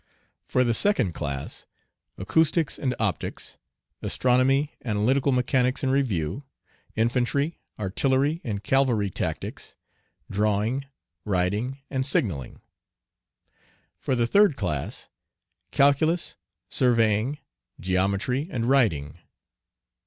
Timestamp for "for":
0.47-0.63, 13.99-14.15